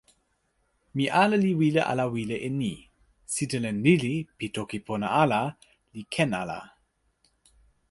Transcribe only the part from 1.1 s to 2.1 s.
ale li wile ala